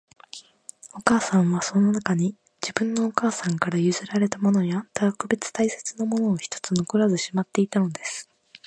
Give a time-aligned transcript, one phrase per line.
[0.95, 8.27] お母さんは、その中に、自分のお母さんから譲られたものや、特別大切なものを一つ残らずしまっていたのです